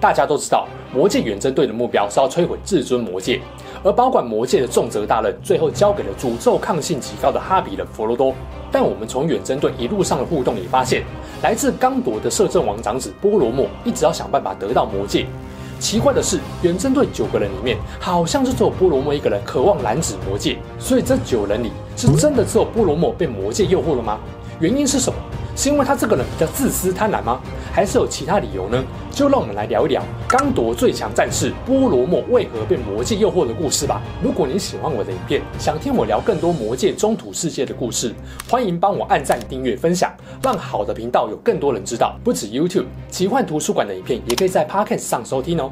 [0.00, 3.38] 大家都知道，魔戒远征队的目标是要摧毁至尊魔戒，
[3.84, 8.34] 而保管魔戒的重责大任，最后交给了诅咒抗性极高的哈比人佛罗多。
[8.72, 11.04] 但我们从远征队一路上的互动也发现，
[11.42, 15.26] 来自刚铎的摄政王长子波罗莫一直要想办法得到魔戒。
[15.78, 20.58] 奇怪的是，远征队九个人里面，好像是只有波罗莫一个人渴望拦止魔戒。
[20.78, 24.18] 所以这九人里，是真的只有波罗莫被魔戒诱惑了吗？
[24.60, 25.18] 原因是什么？
[25.56, 27.40] 是因为他这个人比较自私贪婪吗？
[27.72, 28.82] 还是有其他理由呢？
[29.10, 34.00] 就让我们来聊一聊刚铎最强战士波罗莫为何被魔戒诱惑的故事吧。
[34.22, 38.14] 如果你喜欢我的影片，想听我聊更多魔戒中土世界的故事，
[38.48, 42.16] 欢迎帮我按赞、订阅、分享，让好的频道有更多人知道。
[42.24, 45.70] 不止 YouTube 奇幻图书馆的影片，也可以在 Podcast 上收听哦。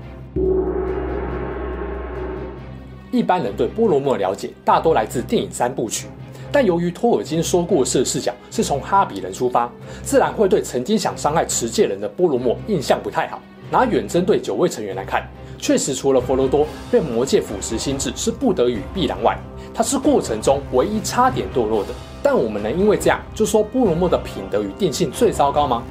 [3.11, 6.07] 一般人对波罗莫的了解大多来自电影三部曲。
[6.51, 9.71] 但由于托尔金说故事的视角是从哈比人出发，
[10.03, 13.41] 自然会对曾经想伤害持戒人的波罗莫印象不太好。
[13.71, 15.23] 拿远征队九位成员来看，
[15.59, 19.37] 确实除了佛罗多被魔戒腐蚀心智是不得已必然外，
[19.75, 21.91] 他是过程中唯一差点堕落的。
[22.23, 25.83] 但我们能因为这样就说波罗莫的品德与定性最糟糕吗？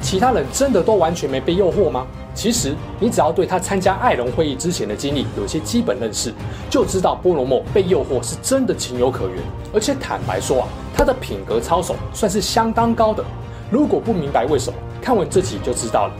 [0.00, 2.06] 其他人真的都完全没被诱惑吗？
[2.38, 6.32] 其实，你只要对他参加艾隆会议之前的经历有些基本认识，
[6.70, 9.38] 就知道波罗莫被诱惑是真的情有可原。
[9.74, 13.24] 而且坦白说啊，他的品格操守算是相当高的。
[13.72, 16.12] 如果不明白为什么，看完这集就知道了。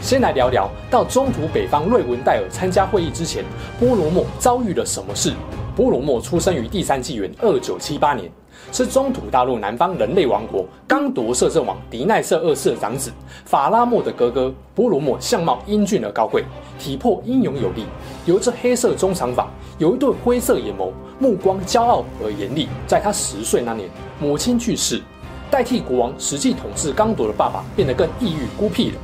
[0.00, 3.44] 先来聊聊到中途北方瑞文戴尔参加会议之前，
[3.78, 5.34] 波罗莫遭遇了什么事。
[5.76, 8.32] 波罗莫出生于第三纪元二九七八年。
[8.72, 13.12] 是中土大陆南方人类王国刚铎摄政王狄奈瑟二世的长子，
[13.44, 14.52] 法拉莫的哥哥。
[14.74, 16.44] 波罗莫相貌英俊而高贵，
[16.78, 17.86] 体魄英勇有力，
[18.26, 22.68] 留着黑色中长发，有一对灰色眼眸，目光骄傲而严厉。
[22.86, 23.88] 在他十岁那年，
[24.20, 25.00] 母亲去世，
[25.50, 28.96] 代替国王实际统治刚铎的爸爸变得更抑郁孤僻了。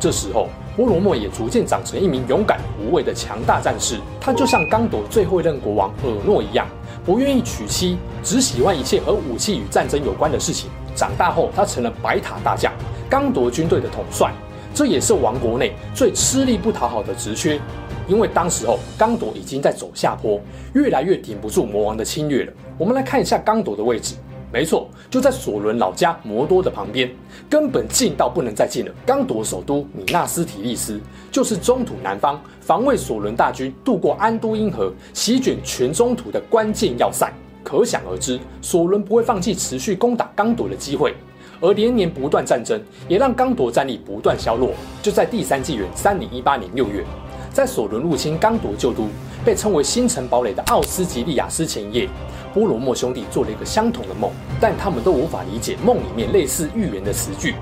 [0.00, 3.98] 这时候，波罗莫也逐渐长成一名勇敢无畏的强大战士。
[4.20, 6.66] 他就像刚铎最后一任国王尔诺一样。
[7.04, 10.70] 不愿意娶妻，只喜欢一切和武器与战争有关的事情。
[10.94, 12.70] 长大后，他成了白塔大将，
[13.08, 14.30] 刚铎军队的统帅。
[14.74, 17.58] 这也是王国内最吃力不讨好的职缺，
[18.06, 20.38] 因为当时候刚铎已经在走下坡，
[20.74, 22.52] 越来越顶不住魔王的侵略了。
[22.76, 24.14] 我们来看一下刚铎的位置。
[24.52, 27.08] 没错，就在索伦老家摩多的旁边，
[27.48, 28.92] 根本近到不能再近了。
[29.06, 31.00] 刚铎首都米纳斯提利斯
[31.30, 37.32] 就是中土南方防卫索伦大军渡过安都因河、席卷全中土的关键要塞。
[37.62, 41.14] 可想而知，索伦不会放弃持续攻打刚铎的机会。
[41.60, 44.70] 而连年不断战争，也让刚铎战力不断削弱。
[45.02, 47.04] 就在第三纪元三零一八年六月，
[47.52, 49.06] 在索伦入侵刚铎旧都，
[49.44, 52.08] 被称为星辰堡垒的奥斯吉利亚斯前夜。
[52.52, 54.30] 波罗莫兄弟做了一个相同的梦，
[54.60, 57.54] 但他们都无法理解梦里面类似预言的词句。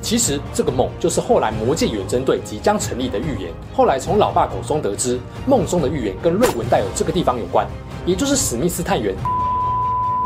[0.00, 3.52] 其实这个梦就是后来魔戒远征队即将成立的预言。
[3.72, 7.64] 后来从老爸口中得知，梦中的预言跟瑞文戴尔这个地方有关，
[8.04, 9.14] 也就是史密斯探员，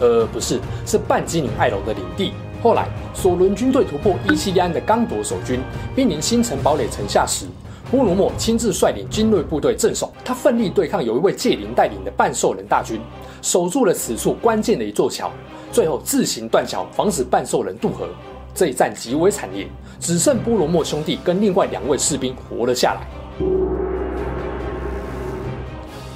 [0.01, 2.33] 呃，不是，是半精灵艾隆的领地。
[2.63, 5.61] 后来索伦军队突破伊西利安的刚铎守军，
[5.95, 7.45] 兵临星辰堡垒城下时，
[7.89, 13.01] 波罗莫亲自率领精锐部队镇守，他奋力对抗有一位戒灵带领的半兽人大军。
[13.43, 15.31] 守住了此处关键的一座桥，
[15.71, 18.09] 最后自行断桥，防止半兽人渡河。
[18.53, 19.69] 这一战极为惨烈，
[20.01, 23.07] 只剩波罗莫兄弟跟另外两位士兵活了下来。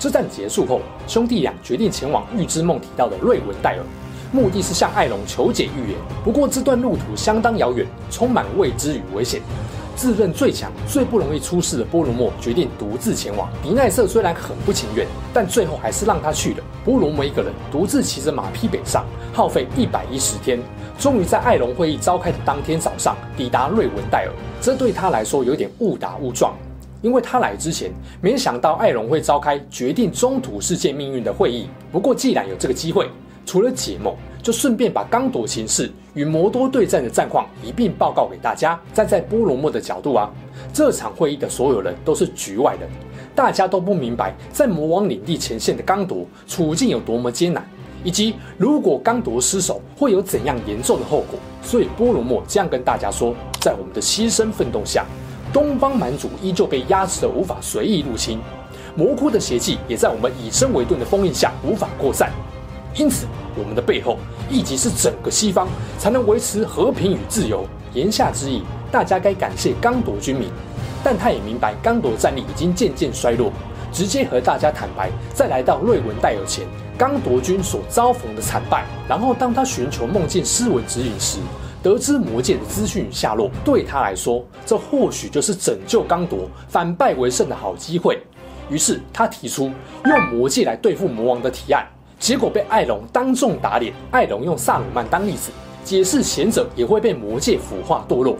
[0.00, 3.84] 这战结束后，兄弟俩决定前往预知梦提到的瑞文戴尔，
[4.32, 5.98] 目的是向艾隆求解预言。
[6.24, 9.40] 不过这段路途相当遥远，充满未知与危险。
[10.00, 13.50] 自认最强、最不容易出事的波罗莫决定独自前往。
[13.62, 16.64] 迪奈瑟虽然很不情愿，但最后还是让他去了。
[16.82, 20.58] 波罗莫一个人独自骑着马匹北上，耗费一百一十天，
[20.98, 24.32] 终于在艾隆会议召开的当天早上抵达瑞文戴尔。
[24.58, 26.56] 这对他来说有点误打误撞，
[27.02, 27.92] 因为他来之前
[28.22, 31.68] 没想到艾隆会召开决定中土世界命运的会议。
[31.92, 33.10] 不过既然有这个机会，
[33.44, 38.78] 除了解梦，就顺便把刚铎形势与摩多对战的战况一并报告给大家。
[38.92, 40.30] 站在波罗莫的角度啊，
[40.72, 42.88] 这场会议的所有人都是局外人，
[43.34, 47.64] 大家都不明白在魔王领地前线的刚铎处境有多么艰难，
[48.02, 51.38] 以及如果刚铎失守会有怎样严重的后果。
[51.62, 55.04] 所以波罗莫这样跟大家说：在我们的牺牲奋斗下，
[55.52, 58.40] 东方蛮族依旧被压制得无法随意入侵。
[58.96, 62.30] 魔窟的邪气也在我们以身为盾的封印下无法扩散。
[62.96, 63.26] 因此，
[63.56, 64.18] 我们的背后
[64.50, 65.68] 亦即是整个西方，
[65.98, 67.64] 才能维持和平与自由。
[67.94, 70.50] 言下之意，大家该感谢刚铎军民。
[71.02, 73.50] 但他也明白刚铎战力已经渐渐衰落，
[73.90, 76.66] 直接和大家坦白，在来到瑞文戴尔前，
[76.98, 78.84] 刚铎军所遭逢的惨败。
[79.08, 81.38] 然后，当他寻求梦境诗文指引时，
[81.82, 88.20] 得知魔界的资讯与下落，对他来说，这或许就是拯救刚铎、反败为胜的好机会。
[88.68, 89.72] 于是，他提出
[90.04, 91.86] 用魔戒来对付魔王的提案，
[92.20, 93.94] 结果被艾隆当众打脸。
[94.10, 95.50] 艾隆用萨鲁曼当例子，
[95.82, 98.36] 解释贤者也会被魔界腐化堕落，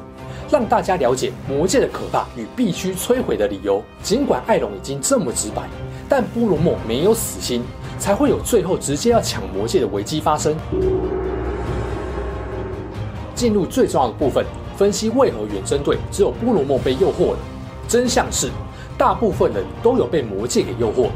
[0.51, 3.83] 让大家了解魔界的可怕与必须摧毁的理由。
[4.03, 5.63] 尽管艾隆已经这么直白，
[6.11, 7.65] 但波罗莫没有死心，
[7.99, 10.55] 才会有最后直接要抢魔戒的危机发生。
[13.35, 14.45] 进入最重要的部分，
[14.77, 17.39] 分析为何远征队只有波罗莫被诱惑了。
[17.89, 18.51] 真相是，
[18.99, 21.09] 大部分人都有被魔界给诱惑，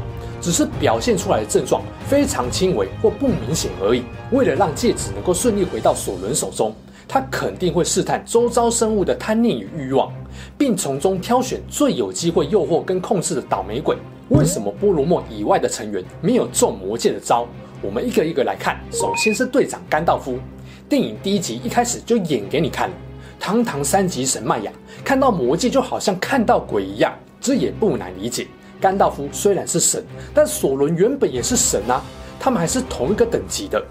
[0.45, 4.03] 只是表现出来的症状非常轻微或不明显而已。
[4.29, 6.71] 为了让戒指能够顺利回到索伦手中，
[7.07, 10.13] 他肯定会试探周遭生物的贪念与欲望，
[10.55, 13.97] 并从中挑选最有机会诱惑跟控制的倒霉鬼。
[14.29, 17.47] 为什么波罗莫以外的成员没有中魔戒的招？
[17.81, 18.79] 我们一个一个来看。
[18.91, 20.37] 首先是队长甘道夫。
[20.87, 22.95] 电影第一集一开始就演给你看了，
[23.39, 24.71] 堂堂三级神迈雅
[25.03, 27.11] 看到魔戒就好像看到鬼一样，
[27.41, 28.45] 这也不难理解。
[28.85, 31.99] 甘道夫虽然是神，但索伦原本也是神啊，
[32.39, 33.83] 他们还是同一个等级的。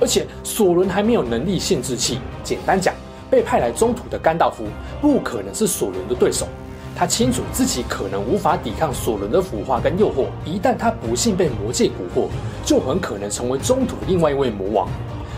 [0.00, 2.94] 而且索伦还没有能力限制器，简单讲，
[3.28, 4.64] 被派来中土的甘道夫
[5.02, 6.48] 不可能是索伦的对手。
[6.96, 12.28] 他清楚自己可能无法抵抗索伦的腐化跟诱惑，一旦他不幸被魔界蛊惑，
[12.64, 14.88] 就很可能成为中土另外一位魔王。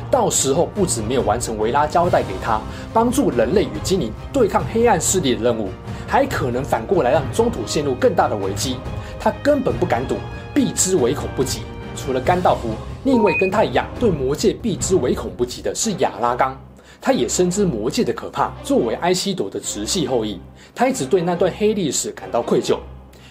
[0.09, 2.61] 到时候不止没有完成维拉交代给他
[2.93, 5.69] 帮助人类与精灵对抗黑暗势力的任务，
[6.07, 8.77] 还可能反过来让中土陷入更大的危机。
[9.21, 10.17] 他根本不敢赌，
[10.53, 11.61] 避之唯恐不及。
[11.95, 12.71] 除了甘道夫，
[13.05, 16.59] 另一位跟他一样对魔戒避之唯恐不及的是亚拉冈。
[17.01, 20.41] 他也深知魔戒的可怕，作为埃希铎的直系后裔，
[20.75, 22.79] 他一直对那段黑历史感到愧疚。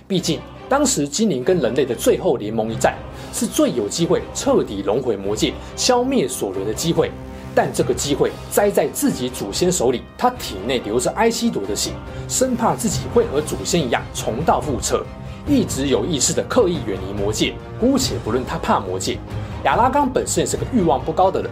[0.07, 2.93] 毕竟当时精灵跟人类的最后联盟一战。
[3.31, 7.11] 是最有机会彻底融毁魔戒、消灭索伦的机会，
[7.53, 10.01] 但这个机会栽在自己祖先手里。
[10.17, 11.91] 他体内流着埃希铎的血，
[12.27, 15.05] 生怕自己会和祖先一样重蹈覆辙，
[15.49, 17.55] 一直有意识的刻意远离魔戒。
[17.79, 19.17] 姑且不论他怕魔戒，
[19.63, 21.49] 亚拉冈本身也是个欲望不高的人。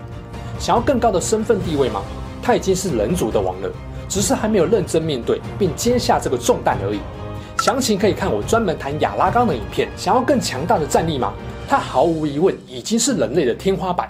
[0.59, 2.01] 想要更高的身份地位吗？
[2.41, 3.69] 他已经是人族的王了，
[4.07, 6.99] 只是还没有认真面对并接下这个重担而已。
[7.59, 9.89] 详情可以看我专门谈亚拉冈的影片。
[9.97, 11.33] 想要更强大的战力吗？
[11.67, 14.07] 他毫无疑问已经是人类的天花板。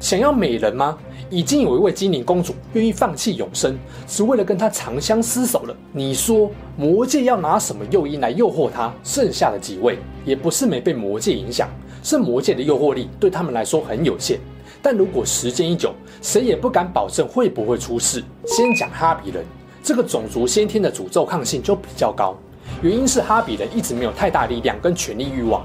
[0.00, 0.98] 想要美人吗？
[1.30, 5.74] 已经有一位精灵公主愿意放弃永生，只为了跟他长相厮守了。
[5.92, 8.92] 你说魔界要拿什么诱因来诱惑他？
[9.04, 11.68] 剩下的几位也不是没被魔界影响，
[12.02, 14.40] 是魔界的诱惑力对他们来说很有限。
[14.82, 18.24] 但如果时间一久，谁也不敢保证会不会出事。
[18.46, 19.44] 先讲哈比人
[19.84, 22.36] 这个种族，先天的诅咒抗性就比较高，
[22.82, 25.64] 原因是哈比人一直没有太大力量跟权力欲望。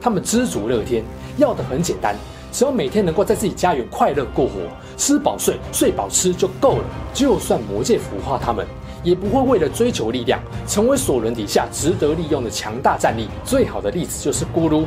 [0.00, 1.02] 他们知足乐天，
[1.36, 2.14] 要的很简单，
[2.52, 4.52] 只要每天能够在自己家园快乐过活，
[5.00, 6.84] 吃饱睡，睡饱吃就够了。
[7.14, 8.66] 就算魔戒腐化他们，
[9.02, 10.38] 也不会为了追求力量，
[10.68, 13.26] 成为索伦底下值得利用的强大战力。
[13.42, 14.84] 最好的例子就是咕噜，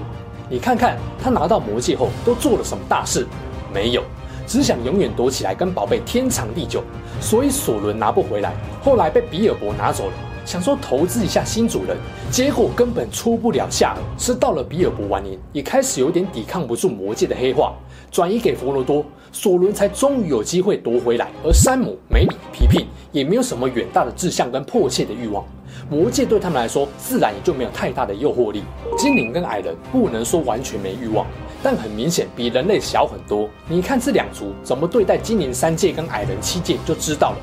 [0.47, 3.25] 你看看他拿到魔戒后都做了什么大事？
[3.73, 4.03] 没有，
[4.45, 6.83] 只想永远躲起来跟宝贝天长地久，
[7.19, 8.53] 所以索伦拿不回来，
[8.83, 10.13] 后来被比尔博拿走了。
[10.45, 11.97] 想说投资一下新主人，
[12.29, 13.95] 结果根本出不了下。
[14.17, 17.73] 是到了比尔博晚年，也开始有点抵抗不住魔戒的黑化，
[18.11, 21.29] 转移给佛罗多，索伦才终于有机会夺回来。
[21.43, 25.43] 而山姆、梅里、皮聘也没有什么远大的志向跟迫切的欲望，
[25.89, 28.63] 魔戒对他们来说自然也就没有太大的诱惑力。
[28.97, 31.25] 精灵跟矮人不能说完全没欲望，
[31.63, 33.49] 但很明显比人类小很多。
[33.67, 37.37] 你看这两族怎么对待精灵三界跟矮人七界，就知道了。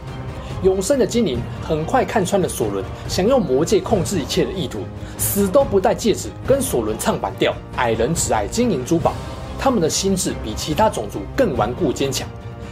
[0.62, 4.80] 永生的精灵很快看穿了索伦想用魔戒控制一切的意图，
[5.16, 7.54] 死都不戴戒指，跟索伦唱反调。
[7.76, 9.14] 矮人只爱金银珠宝，
[9.62, 12.26] 他们的心智比其他种族更顽固坚强，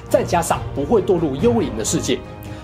[0.09, 2.19] 再加上不会堕入幽灵的世界，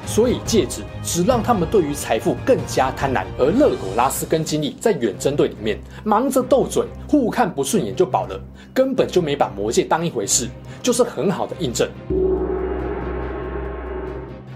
[0.06, 3.26] 所以戒指只让他们对于财富更加贪婪。
[3.38, 8.40] 而勒古拉斯跟金利在远征队里面忙着斗嘴，互看不顺眼就饱了，
[8.72, 10.48] 根本就没把魔戒当一回事，
[10.82, 11.86] 就是很好的印证。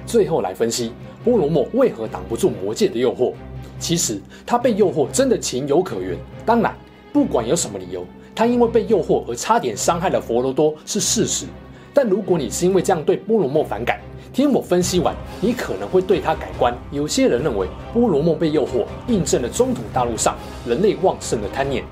[0.06, 3.34] 最后来分析波罗莫为何挡不住魔戒的诱惑。
[3.78, 6.16] 其实他被诱惑真的情有可原。
[6.46, 6.75] 当然，
[7.12, 8.04] 不管有什么理由，
[8.38, 11.45] 他因为被诱惑而差点伤害了佛罗多是事实。
[11.92, 13.99] 但如果你是因为这样对波罗莫反感，
[14.33, 16.73] 听我分析完，你可能会对他改观。
[16.92, 21.83] 有些人认为波罗莫被诱惑，印证了中土大陆上人类旺盛的贪念。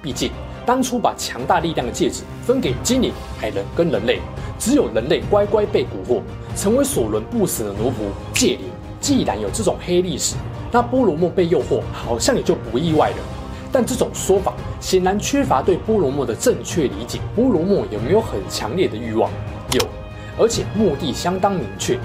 [0.00, 0.30] 毕竟
[0.64, 4.20] 当初把强大力量的戒指分给精灵、海人跟人类，
[4.58, 6.22] 只有人类乖乖被蛊惑，
[6.56, 7.92] 成为索伦不死的奴仆。
[8.32, 8.60] 戒灵
[9.02, 10.34] 既然有这种黑历史，
[10.72, 13.16] 那波罗莫被诱惑好像也就不意外了。
[13.72, 17.20] 但这种说法显然缺乏对波罗莫的正确理解。
[17.34, 19.30] 波罗莫有没有很强烈的欲望？
[19.72, 19.84] 有，
[20.38, 21.98] 而且目的相当明确。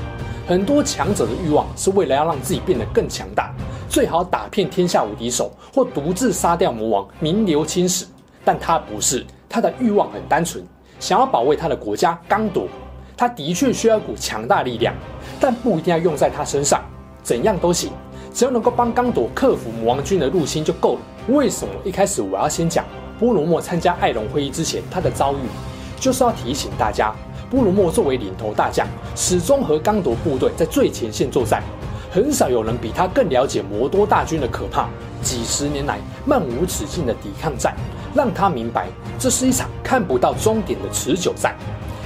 [0.48, 3.52] 很多强者的欲望是为了要让自己变得更强大，
[3.90, 8.06] 最好打遍天下无敌手，或独自杀掉魔王，名留青史。
[8.44, 10.64] 但他不是，他的欲望很单纯，
[11.00, 12.68] 想要保卫他的国家刚铎。
[13.18, 14.94] 他的确需要一股强大力量，
[15.40, 16.84] 但不一定要用在他身上，
[17.24, 17.92] 怎样都行，
[18.36, 21.00] 只要能够帮刚铎克服魔王军的入侵就够了。
[21.30, 22.84] 为什么一开始我要先讲
[23.18, 25.38] 波罗莫参加艾隆会议之前他的遭遇？
[25.98, 27.16] 就是要提醒大家，
[27.50, 31.64] 波罗莫作为领头大将，始终和刚铎部队在最前线作战，
[32.12, 34.90] 很少有人比他更了解魔多大军的可怕。
[35.22, 37.74] 几十年来漫无止境的抵抗战，
[38.14, 41.56] 让他明白这是一场看不到终点的持久战，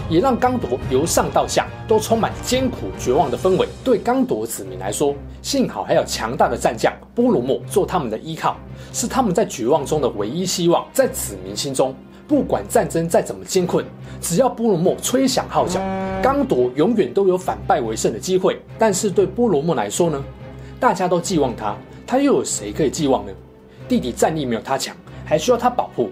[0.09, 3.67] 也让刚铎由上到下都充满艰苦绝望的氛围。
[3.83, 8.57] 对刚铎子民来说，幸好还有强大的战将波罗莫做他们的依靠。
[8.91, 10.85] 是他们在绝望中的唯一希望。
[10.91, 11.95] 在子民心中，
[12.27, 13.85] 不管战争再怎么艰困，
[14.19, 15.79] 只要波罗莫吹响号角，
[16.23, 18.59] 刚铎永远都有反败为胜的机会。
[18.77, 20.23] 但是对波罗莫来说呢？
[20.79, 21.75] 大家都寄望他，
[22.07, 23.31] 他又有谁可以寄望呢？
[23.87, 26.09] 弟弟战力没有他强，还需要他保护。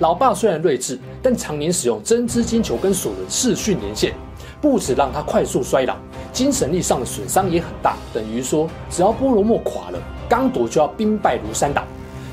[0.00, 4.14] 老爸虽然睿智，但常年使用真知金球跟索伦视讯连线，
[4.60, 5.96] 不止让他快速衰老，
[6.32, 7.96] 精神力上的损伤也很大。
[8.14, 11.82] 等于说，只要波罗莫垮了，刚铎就要兵败如山倒。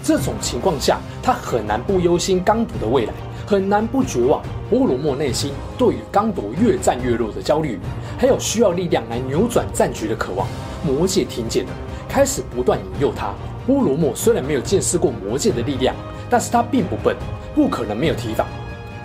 [0.03, 3.13] 这种情况下，他很难不忧心刚铎的未来，
[3.47, 4.43] 很难不绝望。
[4.69, 7.79] 波罗莫内心对于刚铎越战越弱的焦虑，
[8.15, 10.47] 还有需要力量来扭转战局的渴望，
[10.83, 11.71] 魔界听见了，
[12.07, 13.33] 开始不断引诱他。
[13.65, 15.95] 波罗莫虽然没有见识过魔界的力量，
[16.35, 17.15] 但是他并不笨，
[17.55, 18.45] 不可能没有提防。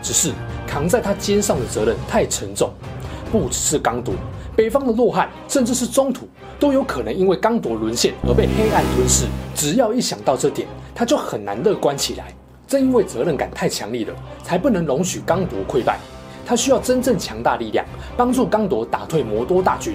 [0.03, 0.33] 只是
[0.67, 2.73] 扛在他肩上的责任太沉重，
[3.31, 4.15] 不只是刚铎，
[4.57, 9.27] 北方的洛汉，甚至是中土，都有可能因为刚铎沦陷而被黑暗吞噬。
[9.55, 12.35] 只要一想到这点，他就很难乐观起来。
[12.67, 16.01] 正因为责任感太强烈了，才不能容许刚铎溃败。
[16.45, 19.95] 他需要真正强大力量，帮助刚铎打退魔多大军。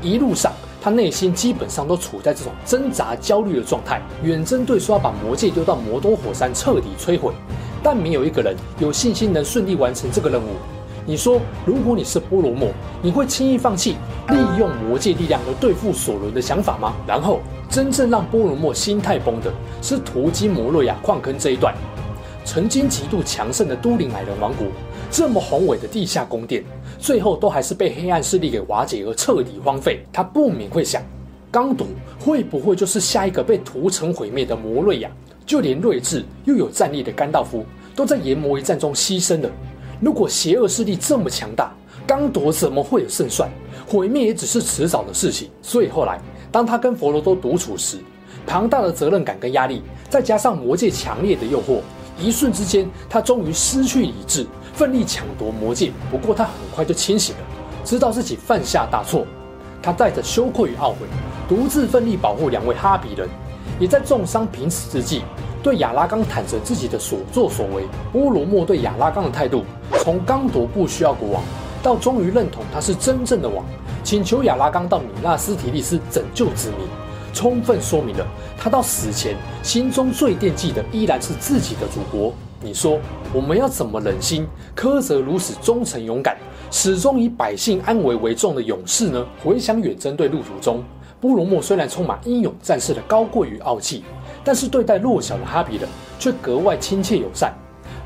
[0.00, 0.50] 一路上，
[0.82, 4.02] 他内心基本上都处在这种挣扎、焦虑的状态。
[4.24, 7.32] 远征队说要把魔戒丢到魔多火山彻底摧毁，
[7.82, 10.48] 但没有一个人有信心能顺利完成这个任务。
[11.06, 12.68] 你说，如果你是波罗莫，
[13.00, 13.96] 你会轻易放弃
[14.28, 16.94] 利用魔界力量来对付索伦的想法吗？
[17.06, 17.40] 然后。
[17.72, 21.74] 真正让波罗莫心态崩的是途经摩洛亚矿坑这一段。
[22.44, 24.66] 曾经极度强盛的都灵矮人王国，
[25.10, 26.62] 这么宏伟的地下宫殿，
[27.02, 30.04] 最后都还是被黑暗势力给瓦解而彻底荒废。
[30.12, 31.02] 他不免会想，
[31.50, 31.84] 刚铎
[32.20, 35.10] 会不会就是下一个被屠城毁灭的摩瑞亚？
[35.44, 37.66] 就连睿智又有战力的甘道夫，
[37.96, 39.50] 都在炎魔一战中牺牲了。
[40.00, 41.74] 如果邪恶势力这么强大，
[42.06, 43.50] 刚铎怎么会有胜算？
[43.84, 45.50] 毁灭也只是迟早的事情。
[45.60, 46.20] 所以后来。
[46.52, 47.96] 当他跟佛罗多独处时，
[48.46, 49.80] 庞大的责任感跟压力，
[50.10, 51.78] 再加上魔界强烈的诱惑，
[52.20, 55.92] 一瞬之间，他终于失去理智，奋力抢夺魔戒。
[56.10, 57.42] 不过他很快就清醒了，
[57.84, 59.26] 知道自己犯下大错。
[59.82, 60.98] 他带着羞愧与懊悔，
[61.48, 63.28] 独自奋力保护两位哈比人，
[63.80, 65.22] 也在重伤濒死之际，
[65.60, 67.84] 对亚拉冈坦诚自己的所作所为。
[68.12, 69.64] 乌罗莫对亚拉冈的态度，
[69.98, 71.42] 从刚夺不需要国王，
[71.82, 73.64] 到终于认同他是真正的王。
[74.04, 76.86] 请求亚拉冈到米纳斯提利斯拯救子民，
[77.32, 78.26] 充分说明了
[78.56, 82.32] 他到死前心中最惦记的依然是自己的祖国。
[82.60, 83.00] 你说
[83.34, 84.46] 我们要怎么忍心
[84.76, 86.36] 苛责如此忠诚勇敢、
[86.70, 89.26] 始终以百姓安危为重的勇士呢？
[89.42, 90.84] 回想远征队路途中，
[91.18, 94.04] 波罗莫虽然充满英勇战士的高贵与傲气，
[94.44, 97.54] 但是对待弱小的哈比人却格外亲切友善，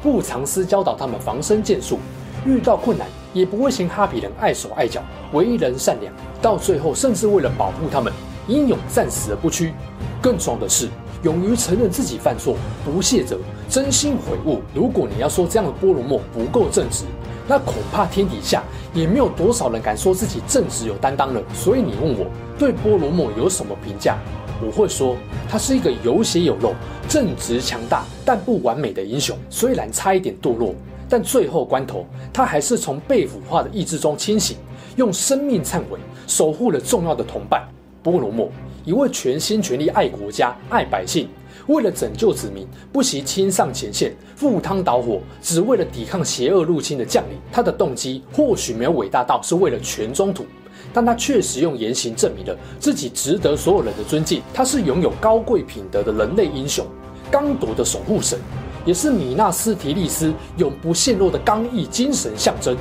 [0.00, 1.99] 不藏私教导他们防身剑术。
[2.45, 5.02] 遇到困难也不会嫌哈比人碍手碍脚，
[5.33, 8.12] 为人善良，到最后甚至为了保护他们，
[8.47, 9.75] 英勇战死而不屈。
[10.23, 10.88] 更重要的是，
[11.25, 12.54] 勇于承认自己犯错，
[12.85, 13.37] 不卸责，
[13.68, 14.61] 真心悔悟。
[14.75, 17.04] 如果你要说这样的波罗莫不够正直，
[17.49, 18.62] 那恐怕天底下
[18.94, 21.42] 也没有多少人敢说自己正直有担当了。
[21.54, 22.26] 所以你问我
[22.58, 24.18] 对波罗莫有什么评价？
[24.64, 25.16] 我会说
[25.49, 26.75] 他是一个有血有肉、
[27.08, 30.75] 正直强大但不完美的英雄，虽然差一点堕落。
[31.08, 34.56] 但最后关头，他还是从被腐化的意志中清醒，
[34.96, 37.62] 用生命忏悔，守护了重要的同伴
[38.02, 38.50] 波罗莫，
[38.85, 41.28] 一位全心全力爱国家、爱百姓，
[41.66, 47.37] 为了拯救子民，不惜亲上前线，赴汤蹈火，只为了抵抗邪恶入侵的将领。
[47.50, 50.46] 他的动机或许没有伟大到是为了全中土，
[50.92, 54.40] 但他确实用言行证明了自己值得所有人的尊敬。
[54.54, 56.87] 他是拥有高贵品德的人类英雄，
[57.30, 58.38] 刚铎的守护神，
[58.85, 62.76] 也是米纳斯提利斯永不陷落的刚毅精神象征。